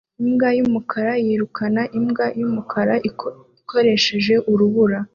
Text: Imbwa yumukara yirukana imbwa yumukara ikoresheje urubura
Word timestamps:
Imbwa 0.21 0.49
yumukara 0.57 1.13
yirukana 1.25 1.81
imbwa 1.99 2.25
yumukara 2.39 2.95
ikoresheje 3.09 4.33
urubura 4.51 4.99